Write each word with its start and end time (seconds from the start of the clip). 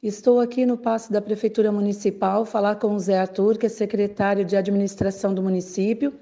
Estou 0.00 0.38
aqui 0.38 0.64
no 0.64 0.76
passe 0.78 1.12
da 1.12 1.20
Prefeitura 1.20 1.72
Municipal 1.72 2.44
falar 2.44 2.76
com 2.76 2.94
o 2.94 2.98
Zé 3.00 3.18
Arthur, 3.18 3.58
que 3.58 3.66
é 3.66 3.68
secretário 3.68 4.44
de 4.44 4.56
Administração 4.56 5.34
do 5.34 5.42
município, 5.42 6.14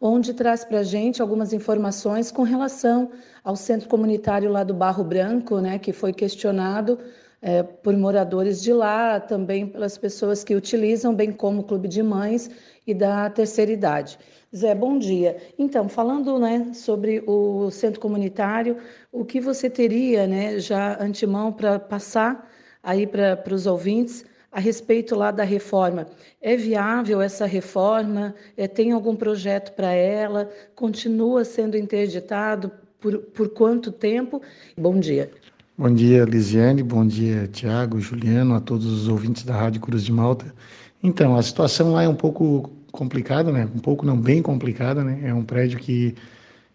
onde 0.00 0.32
traz 0.32 0.64
para 0.64 0.78
a 0.78 0.82
gente 0.84 1.20
algumas 1.20 1.52
informações 1.52 2.30
com 2.30 2.44
relação 2.44 3.10
ao 3.42 3.56
centro 3.56 3.88
comunitário 3.88 4.48
lá 4.48 4.62
do 4.62 4.72
Barro 4.72 5.02
Branco, 5.02 5.58
né, 5.58 5.76
que 5.76 5.92
foi 5.92 6.12
questionado 6.12 7.00
é, 7.42 7.64
por 7.64 7.96
moradores 7.96 8.62
de 8.62 8.72
lá, 8.72 9.18
também 9.18 9.66
pelas 9.66 9.98
pessoas 9.98 10.44
que 10.44 10.54
utilizam, 10.54 11.12
bem 11.12 11.32
como 11.32 11.62
o 11.62 11.64
Clube 11.64 11.88
de 11.88 12.04
Mães 12.04 12.48
e 12.86 12.94
da 12.94 13.28
terceira 13.28 13.72
idade. 13.72 14.20
Zé, 14.54 14.72
bom 14.72 14.96
dia. 14.96 15.36
Então, 15.58 15.88
falando 15.88 16.38
né, 16.38 16.70
sobre 16.72 17.24
o 17.26 17.72
centro 17.72 18.00
comunitário, 18.00 18.76
o 19.10 19.24
que 19.24 19.40
você 19.40 19.68
teria 19.68 20.28
né, 20.28 20.60
já 20.60 20.96
antemão 21.02 21.52
para 21.52 21.80
passar 21.80 22.54
aí 22.86 23.04
para 23.04 23.52
os 23.52 23.66
ouvintes 23.66 24.24
a 24.52 24.60
respeito 24.60 25.16
lá 25.16 25.32
da 25.32 25.42
reforma. 25.42 26.06
É 26.40 26.56
viável 26.56 27.20
essa 27.20 27.44
reforma? 27.44 28.32
É, 28.56 28.68
tem 28.68 28.92
algum 28.92 29.16
projeto 29.16 29.72
para 29.72 29.92
ela? 29.92 30.48
Continua 30.76 31.44
sendo 31.44 31.76
interditado? 31.76 32.70
Por, 33.00 33.18
por 33.18 33.48
quanto 33.50 33.90
tempo? 33.90 34.40
Bom 34.78 34.98
dia. 34.98 35.30
Bom 35.76 35.92
dia, 35.92 36.24
Lisiane. 36.24 36.82
Bom 36.82 37.04
dia, 37.04 37.48
Tiago, 37.48 38.00
Juliano, 38.00 38.54
a 38.54 38.60
todos 38.60 38.86
os 38.86 39.08
ouvintes 39.08 39.42
da 39.42 39.54
Rádio 39.54 39.80
Cruz 39.80 40.04
de 40.04 40.12
Malta. 40.12 40.54
Então, 41.02 41.36
a 41.36 41.42
situação 41.42 41.92
lá 41.92 42.04
é 42.04 42.08
um 42.08 42.14
pouco 42.14 42.70
complicada, 42.92 43.52
né? 43.52 43.68
Um 43.74 43.80
pouco 43.80 44.06
não 44.06 44.16
bem 44.16 44.40
complicada, 44.40 45.04
né? 45.04 45.20
É 45.24 45.34
um 45.34 45.42
prédio 45.42 45.78
que 45.78 46.14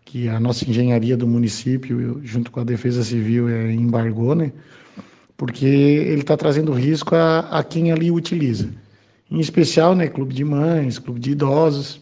que 0.03 0.27
a 0.27 0.39
nossa 0.39 0.69
engenharia 0.69 1.15
do 1.15 1.25
município, 1.25 2.19
junto 2.23 2.51
com 2.51 2.59
a 2.59 2.63
Defesa 2.65 3.01
Civil, 3.01 3.47
é, 3.47 3.71
embargou, 3.71 4.35
né? 4.35 4.51
Porque 5.41 5.65
ele 5.65 6.21
está 6.21 6.37
trazendo 6.37 6.71
risco 6.71 7.15
a, 7.15 7.39
a 7.39 7.63
quem 7.63 7.91
ali 7.91 8.11
utiliza. 8.11 8.69
Em 9.27 9.39
especial, 9.39 9.95
né? 9.95 10.07
Clube 10.07 10.35
de 10.35 10.45
mães, 10.45 10.99
clube 10.99 11.19
de 11.19 11.31
idosos, 11.31 11.99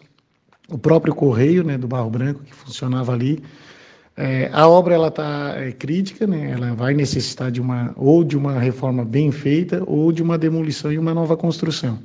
o 0.68 0.78
próprio 0.78 1.16
correio, 1.16 1.64
né? 1.64 1.78
Do 1.78 1.88
Barro 1.88 2.10
Branco 2.10 2.44
que 2.44 2.54
funcionava 2.54 3.14
ali. 3.14 3.42
É, 4.18 4.50
a 4.52 4.68
obra 4.68 4.94
ela 4.94 5.08
está 5.08 5.54
é, 5.56 5.72
crítica, 5.72 6.28
né? 6.28 6.52
Ela 6.52 6.76
vai 6.76 6.94
necessitar 6.94 7.50
de 7.50 7.62
uma 7.62 7.94
ou 7.96 8.26
de 8.26 8.36
uma 8.36 8.60
reforma 8.60 9.06
bem 9.06 9.32
feita 9.32 9.82
ou 9.88 10.12
de 10.12 10.22
uma 10.22 10.38
demolição 10.38 10.92
e 10.92 10.98
uma 10.98 11.14
nova 11.14 11.38
construção. 11.38 11.98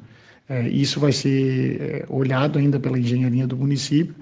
É, 0.48 0.68
isso 0.68 1.00
vai 1.00 1.10
ser 1.10 1.80
é, 1.80 2.05
olhado 2.08 2.60
ainda 2.60 2.78
pela 2.78 2.96
engenharia 2.96 3.44
do 3.44 3.56
município 3.56 4.14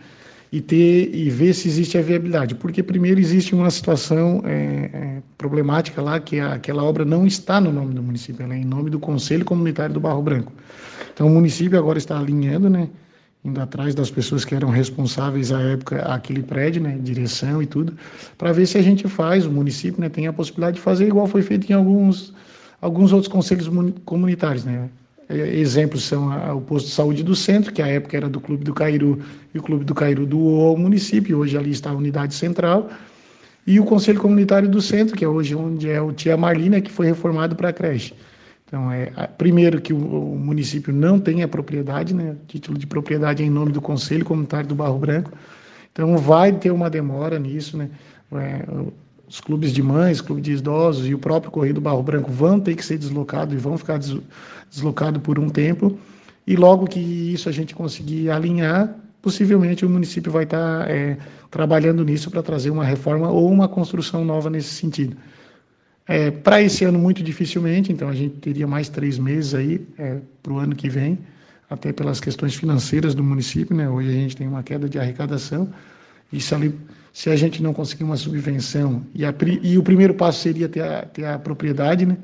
e 0.52 0.60
ter 0.60 1.10
e 1.14 1.30
ver 1.30 1.54
se 1.54 1.66
existe 1.66 1.96
a 1.96 2.02
viabilidade, 2.02 2.54
porque 2.54 2.82
primeiro 2.82 3.18
existe 3.18 3.54
uma 3.54 3.70
situação 3.70 4.42
é, 4.44 4.90
é, 4.92 5.22
problemática 5.38 6.02
lá 6.02 6.20
que 6.20 6.38
a, 6.38 6.52
aquela 6.52 6.84
obra 6.84 7.06
não 7.06 7.26
está 7.26 7.58
no 7.58 7.72
nome 7.72 7.94
do 7.94 8.02
município, 8.02 8.44
ela 8.44 8.54
é 8.54 8.58
em 8.58 8.64
nome 8.64 8.90
do 8.90 9.00
Conselho 9.00 9.46
Comunitário 9.46 9.94
do 9.94 10.00
Barro 10.00 10.20
Branco. 10.20 10.52
Então 11.14 11.26
o 11.26 11.30
município 11.30 11.78
agora 11.78 11.96
está 11.96 12.18
alinhando, 12.18 12.68
né, 12.68 12.90
indo 13.42 13.58
atrás 13.62 13.94
das 13.94 14.10
pessoas 14.10 14.44
que 14.44 14.54
eram 14.54 14.68
responsáveis 14.68 15.50
à 15.50 15.60
época 15.62 16.02
aquele 16.02 16.42
prédio, 16.42 16.82
né, 16.82 16.98
direção 17.00 17.62
e 17.62 17.66
tudo, 17.66 17.96
para 18.36 18.52
ver 18.52 18.66
se 18.66 18.76
a 18.76 18.82
gente 18.82 19.08
faz, 19.08 19.46
o 19.46 19.50
município, 19.50 20.02
né, 20.02 20.10
tem 20.10 20.26
a 20.26 20.34
possibilidade 20.34 20.76
de 20.76 20.82
fazer 20.82 21.06
igual 21.06 21.26
foi 21.26 21.40
feito 21.40 21.70
em 21.70 21.74
alguns 21.74 22.34
alguns 22.78 23.12
outros 23.12 23.32
conselhos 23.32 23.70
comunitários, 24.04 24.64
né, 24.64 24.90
exemplos 25.32 26.04
são 26.04 26.56
o 26.56 26.60
posto 26.60 26.86
de 26.86 26.92
saúde 26.92 27.22
do 27.22 27.34
centro, 27.34 27.72
que 27.72 27.82
à 27.82 27.86
época 27.86 28.16
era 28.16 28.28
do 28.28 28.40
Clube 28.40 28.64
do 28.64 28.74
Cairu, 28.74 29.20
e 29.54 29.58
o 29.58 29.62
Clube 29.62 29.84
do 29.84 29.94
Cairu 29.94 30.26
doou 30.26 30.68
ao 30.68 30.76
município, 30.76 31.38
hoje 31.38 31.56
ali 31.56 31.70
está 31.70 31.90
a 31.90 31.94
unidade 31.94 32.34
central, 32.34 32.90
e 33.66 33.78
o 33.78 33.84
Conselho 33.84 34.20
Comunitário 34.20 34.68
do 34.68 34.80
Centro, 34.80 35.16
que 35.16 35.24
é 35.24 35.28
hoje 35.28 35.54
onde 35.54 35.88
é 35.88 36.00
o 36.00 36.12
Tia 36.12 36.36
Marlina, 36.36 36.80
que 36.80 36.90
foi 36.90 37.06
reformado 37.06 37.54
para 37.54 37.68
a 37.68 37.72
creche. 37.72 38.14
Então, 38.66 38.90
é, 38.90 39.10
primeiro 39.36 39.80
que 39.80 39.92
o, 39.92 39.98
o, 39.98 40.38
município 40.38 40.92
não 40.94 41.20
tem 41.20 41.42
a 41.42 41.48
propriedade, 41.48 42.14
né, 42.14 42.36
título 42.48 42.78
de 42.78 42.86
propriedade 42.86 43.42
é 43.42 43.46
em 43.46 43.50
nome 43.50 43.70
do 43.70 43.82
Conselho 43.82 44.24
Comunitário 44.24 44.66
do 44.66 44.74
Barro 44.74 44.98
Branco, 44.98 45.30
então 45.92 46.16
vai 46.16 46.52
ter 46.52 46.70
uma 46.70 46.88
demora 46.88 47.38
nisso, 47.38 47.76
né, 47.76 47.90
é, 48.32 48.64
os 49.32 49.40
clubes 49.40 49.72
de 49.72 49.82
mães, 49.82 50.20
clube 50.20 50.42
de 50.42 50.52
idosos 50.52 51.06
e 51.06 51.14
o 51.14 51.18
próprio 51.18 51.50
Correio 51.50 51.72
do 51.72 51.80
Barro 51.80 52.02
Branco 52.02 52.30
vão 52.30 52.60
ter 52.60 52.74
que 52.76 52.84
ser 52.84 52.98
deslocados 52.98 53.54
e 53.54 53.56
vão 53.56 53.78
ficar 53.78 53.98
deslocados 54.68 55.22
por 55.22 55.38
um 55.38 55.48
tempo. 55.48 55.98
E 56.46 56.54
logo 56.54 56.86
que 56.86 57.00
isso 57.00 57.48
a 57.48 57.52
gente 57.52 57.74
conseguir 57.74 58.28
alinhar, 58.28 58.94
possivelmente 59.22 59.86
o 59.86 59.88
município 59.88 60.30
vai 60.30 60.44
estar 60.44 60.86
é, 60.86 61.16
trabalhando 61.50 62.04
nisso 62.04 62.30
para 62.30 62.42
trazer 62.42 62.68
uma 62.68 62.84
reforma 62.84 63.30
ou 63.30 63.50
uma 63.50 63.66
construção 63.66 64.22
nova 64.22 64.50
nesse 64.50 64.74
sentido. 64.74 65.16
É, 66.06 66.30
para 66.30 66.60
esse 66.60 66.84
ano, 66.84 66.98
muito 66.98 67.22
dificilmente, 67.22 67.90
então 67.90 68.10
a 68.10 68.14
gente 68.14 68.36
teria 68.36 68.66
mais 68.66 68.90
três 68.90 69.18
meses 69.18 69.54
aí 69.54 69.80
é, 69.98 70.18
para 70.42 70.52
o 70.52 70.58
ano 70.58 70.76
que 70.76 70.90
vem, 70.90 71.18
até 71.70 71.90
pelas 71.90 72.20
questões 72.20 72.54
financeiras 72.54 73.14
do 73.14 73.24
município. 73.24 73.74
Né? 73.74 73.88
Hoje 73.88 74.10
a 74.10 74.12
gente 74.12 74.36
tem 74.36 74.46
uma 74.46 74.62
queda 74.62 74.90
de 74.90 74.98
arrecadação. 74.98 75.72
Isso 76.32 76.54
ali 76.54 76.74
se 77.12 77.28
a 77.28 77.36
gente 77.36 77.62
não 77.62 77.74
conseguir 77.74 78.04
uma 78.04 78.16
subvenção, 78.16 79.04
e, 79.14 79.24
a, 79.24 79.34
e 79.62 79.76
o 79.76 79.82
primeiro 79.82 80.14
passo 80.14 80.40
seria 80.40 80.68
ter 80.68 80.82
a, 80.82 81.02
ter 81.02 81.26
a 81.26 81.38
propriedade, 81.38 82.06
né? 82.06 82.16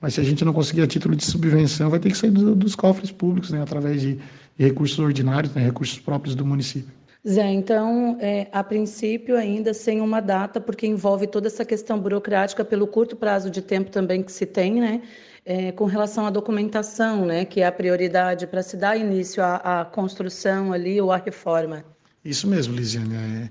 mas 0.00 0.14
se 0.14 0.20
a 0.20 0.24
gente 0.24 0.44
não 0.44 0.52
conseguir 0.52 0.82
a 0.82 0.86
título 0.86 1.14
de 1.14 1.24
subvenção, 1.24 1.88
vai 1.88 2.00
ter 2.00 2.10
que 2.10 2.18
sair 2.18 2.30
do, 2.30 2.54
dos 2.54 2.74
cofres 2.74 3.12
públicos, 3.12 3.50
né? 3.50 3.62
através 3.62 4.00
de, 4.00 4.14
de 4.14 4.64
recursos 4.64 4.98
ordinários, 4.98 5.54
né? 5.54 5.62
recursos 5.62 5.98
próprios 6.00 6.34
do 6.34 6.44
município. 6.44 6.92
Zé, 7.26 7.50
então, 7.50 8.16
é, 8.20 8.48
a 8.52 8.62
princípio, 8.64 9.36
ainda 9.36 9.74
sem 9.74 10.00
uma 10.00 10.20
data, 10.20 10.60
porque 10.60 10.86
envolve 10.86 11.26
toda 11.26 11.46
essa 11.46 11.64
questão 11.64 11.98
burocrática 11.98 12.64
pelo 12.64 12.86
curto 12.86 13.16
prazo 13.16 13.50
de 13.50 13.60
tempo 13.60 13.90
também 13.90 14.22
que 14.22 14.32
se 14.32 14.46
tem, 14.46 14.80
né? 14.80 15.02
É, 15.44 15.72
com 15.72 15.84
relação 15.84 16.26
à 16.26 16.30
documentação, 16.30 17.26
né? 17.26 17.44
Que 17.44 17.60
é 17.60 17.66
a 17.66 17.72
prioridade 17.72 18.46
para 18.46 18.62
se 18.62 18.76
dar 18.76 18.96
início 18.96 19.42
à, 19.42 19.80
à, 19.80 19.84
construção 19.84 20.72
ali 20.72 21.00
ou 21.00 21.10
à 21.10 21.16
reforma. 21.16 21.84
Isso 22.24 22.46
mesmo, 22.46 22.74
Lisiane. 22.74 23.14
É 23.14 23.50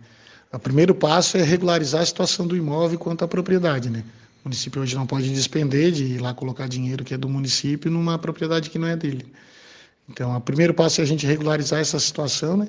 o 0.54 0.60
primeiro 0.60 0.96
passo 0.96 1.38
é 1.38 1.44
regularizar 1.44 2.02
a 2.02 2.06
situação 2.06 2.48
do 2.48 2.56
imóvel 2.56 2.98
quanto 2.98 3.24
à 3.24 3.28
propriedade, 3.28 3.90
né? 3.90 4.04
O 4.44 4.48
município 4.48 4.82
hoje 4.82 4.96
não 4.96 5.06
pode 5.06 5.30
despender 5.30 5.92
de 5.92 6.04
ir 6.06 6.22
lá 6.22 6.34
colocar 6.34 6.68
dinheiro 6.68 7.04
que 7.04 7.14
é 7.14 7.18
do 7.18 7.28
município 7.28 7.92
numa 7.92 8.18
propriedade 8.18 8.70
que 8.70 8.80
não 8.80 8.88
é 8.88 8.96
dele. 8.96 9.26
Então, 10.10 10.36
o 10.36 10.40
primeiro 10.42 10.74
passo 10.74 11.02
é 11.02 11.04
a 11.04 11.08
gente 11.08 11.28
regularizar 11.28 11.82
essa 11.82 12.00
situação, 12.00 12.56
né? 12.56 12.68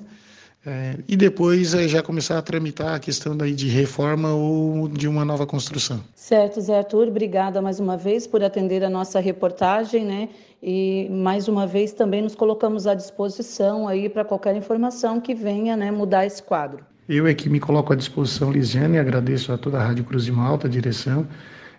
É, 0.67 0.97
e 1.07 1.17
depois 1.17 1.73
é 1.73 1.87
já 1.87 2.03
começar 2.03 2.37
a 2.37 2.43
tramitar 2.43 2.95
a 2.95 2.99
questão 2.99 3.37
daí 3.37 3.55
de 3.55 3.69
reforma 3.69 4.35
ou 4.35 4.89
de 4.89 5.07
uma 5.07 5.25
nova 5.25 5.47
construção. 5.47 6.01
Certo, 6.15 6.61
Zé 6.61 6.79
Arthur, 6.79 7.09
obrigada 7.09 7.63
mais 7.63 7.79
uma 7.79 7.97
vez 7.97 8.27
por 8.27 8.43
atender 8.43 8.83
a 8.83 8.91
nossa 8.91 9.21
reportagem, 9.21 10.05
né? 10.05 10.29
E 10.61 11.09
mais 11.11 11.47
uma 11.47 11.67
vez 11.67 11.93
também 11.93 12.21
nos 12.21 12.35
colocamos 12.35 12.87
à 12.87 12.95
disposição 12.95 13.87
aí 13.87 14.09
para 14.09 14.25
qualquer 14.25 14.57
informação 14.57 15.21
que 15.21 15.33
venha, 15.33 15.77
né, 15.77 15.91
mudar 15.93 16.27
esse 16.27 16.43
quadro. 16.43 16.85
Eu 17.09 17.27
é 17.27 17.33
que 17.33 17.49
me 17.49 17.61
coloco 17.61 17.93
à 17.93 17.97
disposição, 17.97 18.51
Lisiane, 18.51 18.99
agradeço 18.99 19.53
a 19.53 19.57
toda 19.57 19.79
a 19.79 19.83
Rádio 19.83 20.05
Cruz 20.05 20.25
de 20.25 20.33
Malta, 20.33 20.67
a 20.67 20.71
direção, 20.71 21.27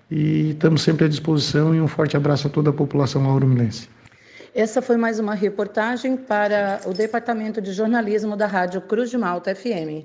e 0.09 0.51
estamos 0.51 0.81
sempre 0.81 1.05
à 1.05 1.07
disposição 1.07 1.75
e 1.75 1.81
um 1.81 1.87
forte 1.87 2.17
abraço 2.17 2.47
a 2.47 2.49
toda 2.49 2.71
a 2.71 2.73
população 2.73 3.21
lauruminense. 3.23 3.89
Essa 4.53 4.81
foi 4.81 4.97
mais 4.97 5.19
uma 5.19 5.35
reportagem 5.35 6.17
para 6.17 6.81
o 6.85 6.93
Departamento 6.93 7.61
de 7.61 7.71
Jornalismo 7.71 8.35
da 8.35 8.47
Rádio 8.47 8.81
Cruz 8.81 9.09
de 9.09 9.17
Malta 9.17 9.53
FM. 9.53 9.97